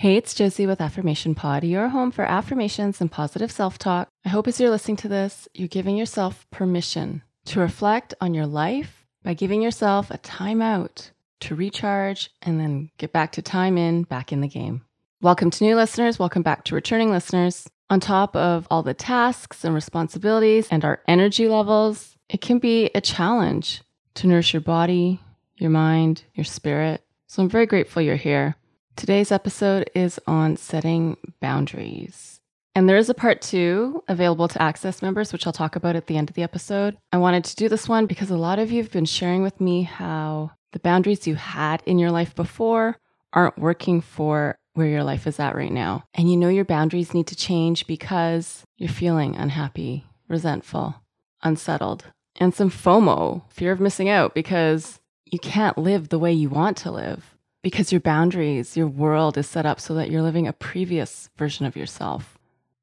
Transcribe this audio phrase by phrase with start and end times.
[0.00, 4.08] Hey, it's Josie with Affirmation Pod, your home for affirmations and positive self talk.
[4.24, 8.46] I hope as you're listening to this, you're giving yourself permission to reflect on your
[8.46, 13.76] life by giving yourself a time out to recharge and then get back to time
[13.76, 14.82] in, back in the game.
[15.20, 16.16] Welcome to new listeners.
[16.16, 17.68] Welcome back to returning listeners.
[17.90, 22.88] On top of all the tasks and responsibilities and our energy levels, it can be
[22.94, 23.82] a challenge
[24.14, 25.18] to nourish your body,
[25.56, 27.02] your mind, your spirit.
[27.26, 28.54] So I'm very grateful you're here.
[28.98, 32.40] Today's episode is on setting boundaries.
[32.74, 36.08] And there is a part two available to Access members, which I'll talk about at
[36.08, 36.98] the end of the episode.
[37.12, 39.60] I wanted to do this one because a lot of you have been sharing with
[39.60, 42.96] me how the boundaries you had in your life before
[43.32, 46.02] aren't working for where your life is at right now.
[46.12, 50.96] And you know your boundaries need to change because you're feeling unhappy, resentful,
[51.44, 56.48] unsettled, and some FOMO, fear of missing out, because you can't live the way you
[56.48, 60.46] want to live because your boundaries, your world is set up so that you're living
[60.46, 62.38] a previous version of yourself.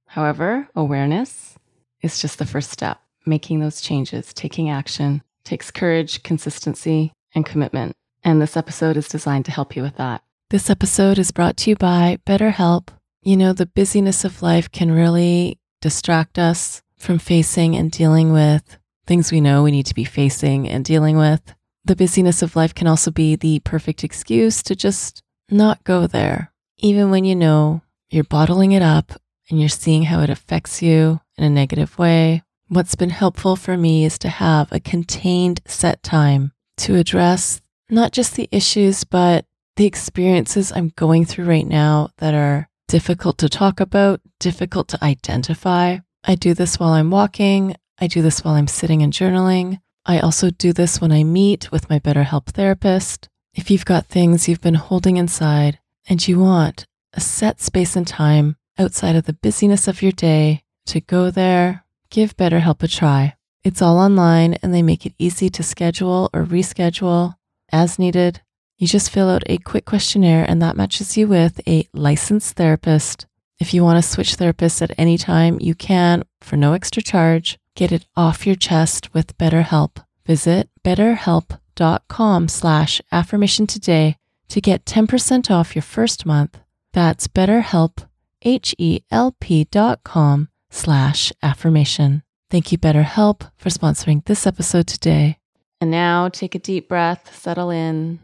[0.07, 1.55] However, awareness
[2.01, 2.99] is just the first step.
[3.25, 7.93] Making those changes, taking action, takes courage, consistency, and commitment.
[8.23, 10.23] And this episode is designed to help you with that.
[10.51, 12.89] This episode is brought to you by BetterHelp.
[13.23, 18.77] You know, the busyness of life can really distract us from facing and dealing with
[19.07, 21.41] things we know we need to be facing and dealing with
[21.85, 26.51] the busyness of life can also be the perfect excuse to just not go there,
[26.77, 29.13] even when you know you're bottling it up
[29.49, 32.43] and you're seeing how it affects you in a negative way.
[32.67, 38.11] What's been helpful for me is to have a contained set time to address not
[38.11, 39.45] just the issues, but
[39.75, 45.03] the experiences I'm going through right now that are difficult to talk about, difficult to
[45.03, 45.97] identify.
[46.23, 47.75] I do this while I'm walking.
[47.99, 49.79] I do this while I'm sitting and journaling.
[50.05, 53.27] I also do this when I meet with my BetterHelp therapist.
[53.55, 58.07] If you've got things you've been holding inside and you want a set space and
[58.07, 63.35] time outside of the busyness of your day to go there, give BetterHelp a try.
[63.63, 67.33] It's all online and they make it easy to schedule or reschedule
[67.71, 68.41] as needed.
[68.77, 73.25] You just fill out a quick questionnaire and that matches you with a licensed therapist.
[73.59, 77.57] If you want to switch therapists at any time, you can for no extra charge.
[77.75, 80.03] Get it off your chest with BetterHelp.
[80.25, 84.15] Visit betterhelp.com slash affirmation today
[84.47, 86.57] to get 10% off your first month.
[86.93, 88.07] That's betterhelp,
[88.41, 92.23] H-E-L-P dot com slash affirmation.
[92.49, 95.37] Thank you, BetterHelp, for sponsoring this episode today.
[95.81, 98.19] And now take a deep breath, settle in,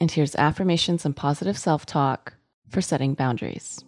[0.00, 2.34] and here's affirmations and positive self-talk
[2.70, 3.84] for setting boundaries.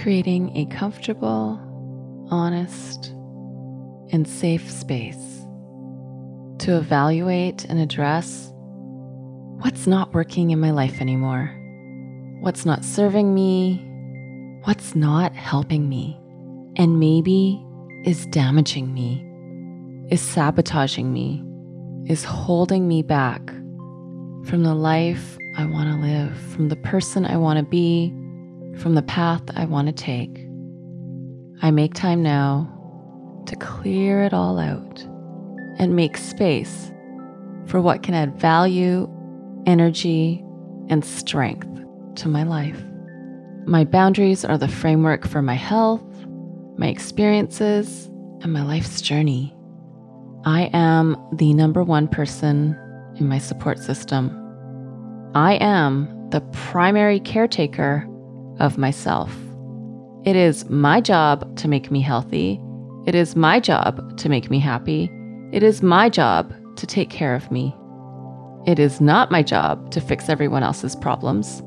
[0.00, 1.60] Creating a comfortable,
[2.30, 3.12] honest,
[4.12, 5.46] and safe space
[6.58, 8.52] to evaluate and address
[9.60, 11.50] what's not working in my life anymore,
[12.40, 13.76] what's not serving me,
[14.64, 16.18] what's not helping me,
[16.76, 17.64] and maybe
[18.04, 19.24] is damaging me,
[20.10, 21.42] is sabotaging me,
[22.06, 23.46] is holding me back
[24.44, 28.12] from the life I want to live, from the person I want to be,
[28.78, 30.46] from the path I want to take.
[31.62, 32.73] I make time now
[33.46, 35.02] to clear it all out
[35.78, 36.92] and make space
[37.66, 39.08] for what can add value,
[39.66, 40.44] energy,
[40.88, 41.68] and strength
[42.16, 42.82] to my life.
[43.66, 46.04] My boundaries are the framework for my health,
[46.76, 48.06] my experiences,
[48.42, 49.54] and my life's journey.
[50.44, 52.78] I am the number one person
[53.16, 54.40] in my support system.
[55.34, 58.06] I am the primary caretaker
[58.60, 59.34] of myself.
[60.24, 62.60] It is my job to make me healthy
[63.06, 65.10] it is my job to make me happy.
[65.52, 67.74] It is my job to take care of me.
[68.66, 71.62] It is not my job to fix everyone else's problems.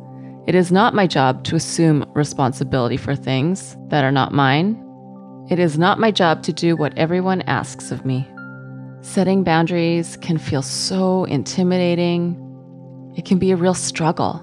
[0.48, 4.84] It is not my job to assume responsibility for things that are not mine.
[5.50, 8.28] It is not my job to do what everyone asks of me.
[9.02, 12.36] Setting boundaries can feel so intimidating.
[13.16, 14.42] It can be a real struggle,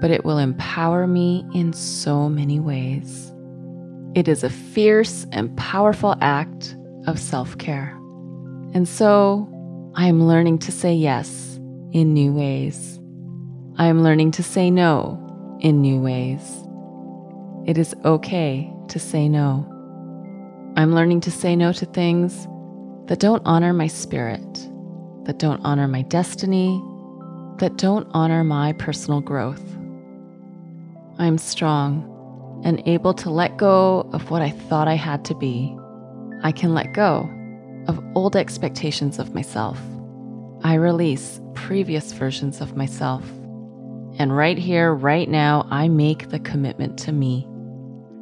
[0.00, 3.31] but it will empower me in so many ways.
[4.14, 6.76] It is a fierce and powerful act
[7.06, 7.96] of self care.
[8.74, 9.48] And so
[9.94, 11.58] I am learning to say yes
[11.92, 13.00] in new ways.
[13.78, 15.18] I am learning to say no
[15.60, 16.42] in new ways.
[17.66, 19.66] It is okay to say no.
[20.76, 22.46] I'm learning to say no to things
[23.06, 24.68] that don't honor my spirit,
[25.24, 26.82] that don't honor my destiny,
[27.60, 29.62] that don't honor my personal growth.
[31.18, 32.11] I'm strong
[32.62, 35.76] and able to let go of what I thought I had to be.
[36.42, 37.28] I can let go
[37.88, 39.78] of old expectations of myself.
[40.64, 43.28] I release previous versions of myself.
[44.18, 47.46] And right here, right now, I make the commitment to me.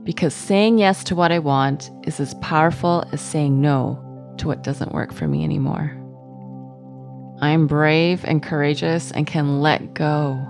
[0.04, 4.02] Because saying yes to what I want is as powerful as saying no
[4.38, 5.96] to what doesn't work for me anymore.
[7.42, 10.42] I'm brave and courageous and can let go.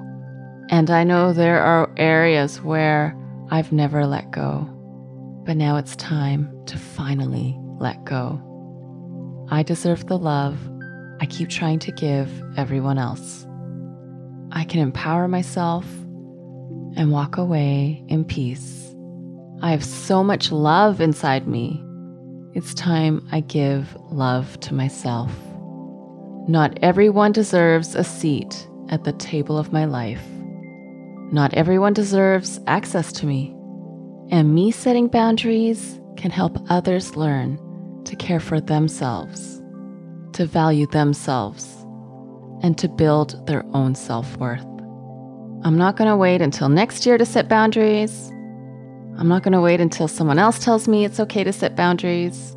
[0.69, 3.17] And I know there are areas where
[3.53, 4.61] I've never let go,
[5.45, 8.41] but now it's time to finally let go.
[9.51, 10.57] I deserve the love
[11.21, 13.47] I keep trying to give everyone else.
[14.53, 15.85] I can empower myself
[16.97, 18.95] and walk away in peace.
[19.63, 21.85] I have so much love inside me.
[22.55, 25.33] It's time I give love to myself.
[26.49, 30.25] Not everyone deserves a seat at the table of my life.
[31.33, 33.55] Not everyone deserves access to me.
[34.31, 37.57] And me setting boundaries can help others learn
[38.05, 39.63] to care for themselves,
[40.33, 41.87] to value themselves,
[42.65, 44.67] and to build their own self worth.
[45.63, 48.31] I'm not going to wait until next year to set boundaries.
[49.17, 52.57] I'm not going to wait until someone else tells me it's okay to set boundaries.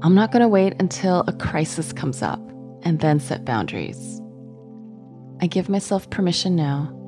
[0.00, 2.40] I'm not going to wait until a crisis comes up
[2.84, 4.18] and then set boundaries.
[5.42, 6.98] I give myself permission now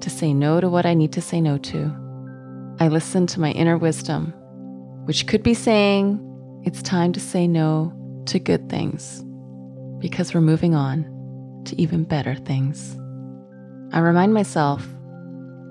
[0.00, 1.92] to say no to what I need to say no to.
[2.78, 4.32] I listen to my inner wisdom,
[5.06, 6.20] which could be saying
[6.64, 7.92] it's time to say no
[8.26, 9.24] to good things
[9.98, 11.04] because we're moving on
[11.66, 12.96] to even better things.
[13.92, 14.86] I remind myself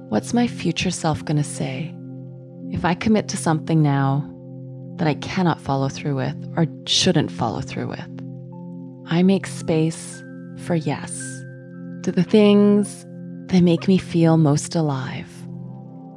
[0.10, 1.94] what's my future self going to say
[2.71, 4.30] if I commit to something now
[4.98, 8.16] that I cannot follow through with or shouldn't follow through with?
[9.07, 10.24] I make space
[10.60, 11.12] for yes
[12.04, 13.06] to the things
[13.47, 15.30] that make me feel most alive.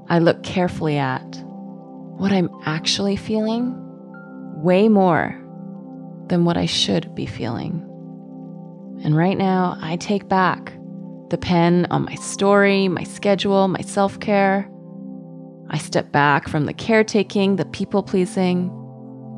[0.08, 1.26] I look carefully at
[2.16, 3.75] what I'm actually feeling
[4.62, 5.36] way more
[6.28, 7.84] than what I should be feeling.
[9.04, 10.72] And right now, I take back
[11.30, 14.69] the pen on my story, my schedule, my self care.
[15.70, 18.70] I step back from the caretaking, the people pleasing,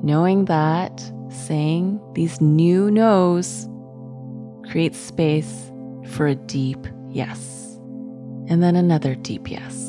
[0.02, 3.68] knowing that saying these new no's
[4.70, 5.70] creates space
[6.06, 7.59] for a deep yes.
[8.50, 9.86] And then another deep yes.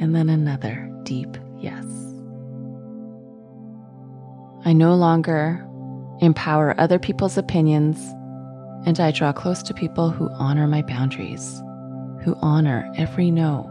[0.00, 1.84] And then another deep yes.
[4.64, 5.64] I no longer
[6.20, 7.98] empower other people's opinions,
[8.86, 11.62] and I draw close to people who honor my boundaries,
[12.22, 13.68] who honor every no,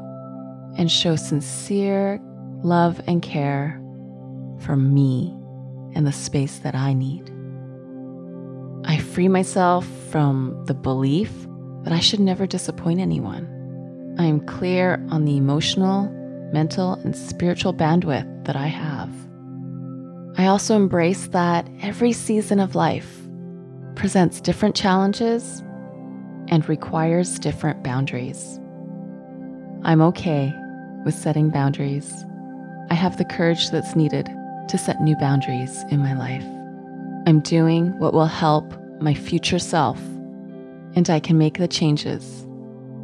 [0.78, 2.20] and show sincere
[2.64, 3.82] love and care
[4.60, 5.36] for me
[5.96, 7.32] and the space that I need.
[8.86, 11.32] I free myself from the belief
[11.84, 13.57] that I should never disappoint anyone.
[14.20, 16.10] I am clear on the emotional,
[16.52, 19.10] mental, and spiritual bandwidth that I have.
[20.38, 23.22] I also embrace that every season of life
[23.96, 25.62] presents different challenges
[26.48, 28.60] and requires different boundaries.
[29.84, 30.54] I'm okay
[31.06, 32.26] with setting boundaries.
[32.90, 34.30] I have the courage that's needed
[34.70, 36.46] to set new boundaries in my life.
[37.28, 40.00] I'm doing what will help my future self,
[40.96, 42.48] and I can make the changes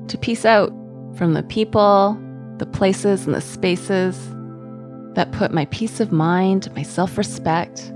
[0.07, 0.73] to peace out
[1.15, 2.17] from the people,
[2.57, 4.17] the places, and the spaces
[5.15, 7.91] that put my peace of mind, my self respect,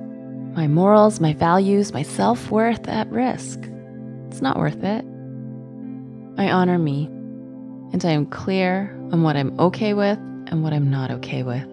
[0.56, 3.60] my morals, my values, my self worth at risk.
[4.28, 5.06] It's not worth it.
[6.38, 7.06] I honor me,
[7.94, 11.66] and I am clear on what I'm okay with and what I'm not okay with.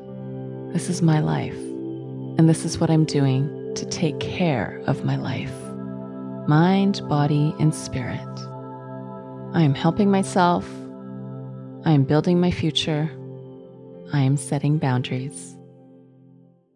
[0.73, 1.57] This is my life.
[2.37, 5.53] And this is what I'm doing to take care of my life
[6.47, 8.21] mind, body, and spirit.
[9.55, 10.69] I am helping myself.
[11.87, 13.11] I am building my future.
[14.11, 15.55] I am setting boundaries.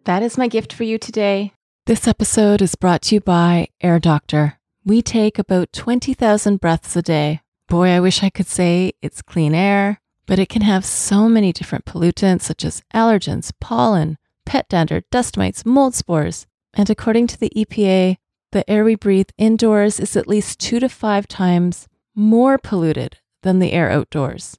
[0.05, 1.55] That is my gift for you today.
[1.87, 4.59] This episode is brought to you by Air Doctor.
[4.85, 7.41] We take about 20,000 breaths a day.
[7.69, 11.55] Boy, I wish I could say it's clean air, but it can have so many
[11.55, 16.47] different pollutants such as allergens, pollen, pet dander, dust mites, mold spores.
[16.75, 18.19] And according to the EPA,
[18.53, 23.59] the air we breathe indoors is at least two to five times more polluted than
[23.59, 24.59] the air outdoors.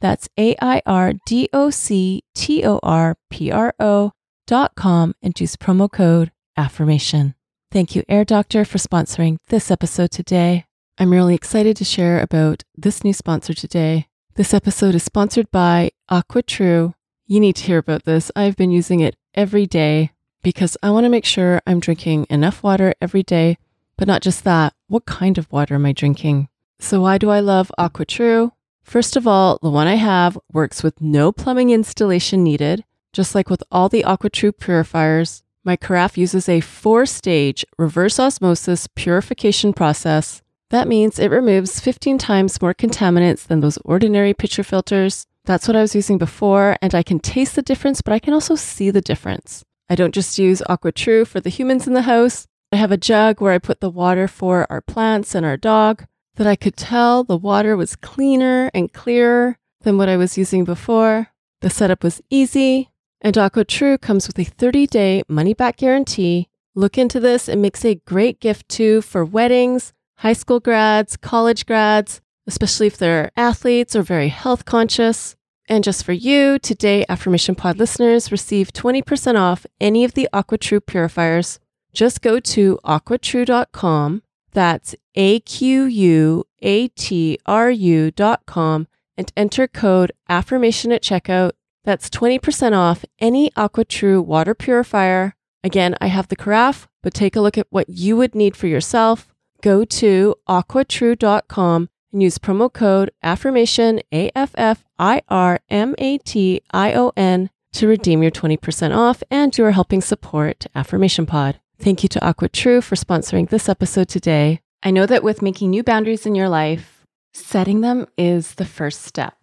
[0.00, 5.56] That's A I R D O C T O R P R O.com and use
[5.56, 7.34] promo code affirmation.
[7.70, 10.64] Thank you, Air Doctor, for sponsoring this episode today.
[10.98, 14.08] I'm really excited to share about this new sponsor today.
[14.34, 16.94] This episode is sponsored by AquaTrue.
[17.26, 18.30] You need to hear about this.
[18.34, 20.10] I've been using it every day
[20.42, 23.56] because I want to make sure I'm drinking enough water every day,
[23.96, 24.74] but not just that.
[24.88, 26.48] What kind of water am I drinking?
[26.80, 28.52] So, why do I love AquaTrue?
[28.82, 32.84] First of all, the one I have works with no plumbing installation needed.
[33.12, 38.86] Just like with all the AquaTrue purifiers, my carafe uses a four stage reverse osmosis
[38.94, 45.26] purification process that means it removes 15 times more contaminants than those ordinary pitcher filters.
[45.44, 48.32] That's what I was using before, and I can taste the difference, but I can
[48.32, 49.64] also see the difference.
[49.88, 52.46] I don't just use AquaTrue for the humans in the house.
[52.72, 56.06] I have a jug where I put the water for our plants and our dog
[56.40, 60.64] that I could tell the water was cleaner and clearer than what I was using
[60.64, 61.28] before.
[61.60, 62.88] The setup was easy,
[63.20, 66.48] and AquaTrue comes with a 30 day money back guarantee.
[66.74, 71.66] Look into this, it makes a great gift too for weddings high school grads, college
[71.66, 75.36] grads, especially if they're athletes or very health conscious.
[75.68, 80.86] And just for you, today Affirmation Pod listeners receive 20% off any of the AquaTrue
[80.86, 81.60] purifiers.
[81.92, 84.22] Just go to aquatrue.com.
[84.52, 91.52] That's A Q U A T R U.com and enter code affirmation at checkout.
[91.84, 95.34] That's 20% off any AquaTrue water purifier.
[95.64, 98.66] Again, I have the carafe, but take a look at what you would need for
[98.66, 99.28] yourself
[99.60, 106.18] go to aquatrue.com and use promo code affirmation A F F I R M A
[106.18, 111.24] T I O N to redeem your 20% off and you are helping support Affirmation
[111.24, 111.59] Pod.
[111.80, 114.60] Thank you to Aqua True for sponsoring this episode today.
[114.82, 119.00] I know that with making new boundaries in your life, setting them is the first
[119.00, 119.38] step.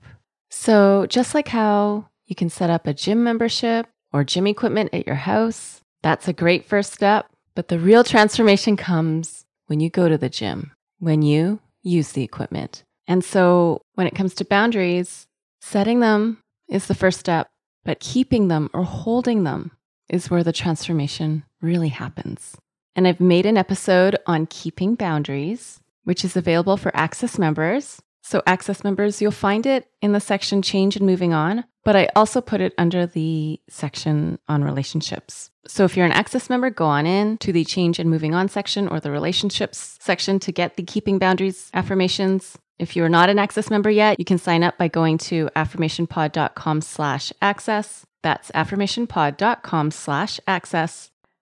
[0.51, 5.07] So, just like how you can set up a gym membership or gym equipment at
[5.07, 7.25] your house, that's a great first step.
[7.55, 12.23] But the real transformation comes when you go to the gym, when you use the
[12.23, 12.83] equipment.
[13.07, 15.25] And so when it comes to boundaries,
[15.59, 16.37] setting them
[16.69, 17.47] is the first step,
[17.83, 19.71] but keeping them or holding them
[20.07, 22.57] is where the transformation really happens.
[22.95, 28.01] And I've made an episode on keeping boundaries, which is available for Access members.
[28.23, 32.09] So, Access members, you'll find it in the section Change and Moving On, but I
[32.15, 35.49] also put it under the section on relationships.
[35.67, 38.49] So, if you're an Access member, go on in to the Change and Moving On
[38.49, 42.57] section or the Relationships section to get the Keeping Boundaries affirmations.
[42.79, 46.81] If you're not an Access member yet, you can sign up by going to affirmationpod.com
[46.81, 48.05] slash access.
[48.23, 51.11] That's affirmationpod.com slash access.